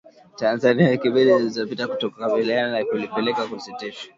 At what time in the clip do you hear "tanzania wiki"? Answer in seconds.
0.35-1.09